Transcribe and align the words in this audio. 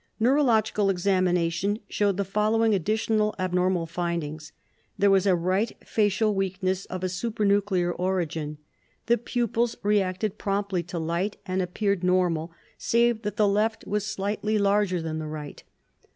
Neurological 0.19 0.89
examination 0.89 1.77
showed 1.87 2.17
the 2.17 2.25
following 2.25 2.73
additional 2.73 3.35
abnormal 3.37 3.85
findings: 3.85 4.51
There 4.97 5.11
was 5.11 5.27
a 5.27 5.35
right 5.35 5.71
facial 5.85 6.33
weakness 6.33 6.85
of 6.85 7.03
a 7.03 7.07
supranuclear 7.07 7.93
origin. 7.99 8.57
The 9.05 9.19
pupils 9.19 9.75
reacted 9.83 10.39
promptly 10.39 10.81
to 10.81 10.97
light, 10.97 11.37
and 11.45 11.61
appeared 11.61 12.03
normal, 12.03 12.51
save 12.79 13.21
that 13.21 13.35
the 13.37 13.47
left 13.47 13.85
was 13.85 14.03
slightly 14.03 14.57
larger 14.57 15.03
than 15.03 15.19
the 15.19 15.27
right. 15.27 15.61